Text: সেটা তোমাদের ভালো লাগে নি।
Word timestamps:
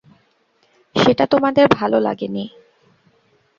সেটা 0.95 1.25
তোমাদের 1.25 1.65
ভালো 1.77 1.97
লাগে 1.99 2.27
নি। 2.27 2.43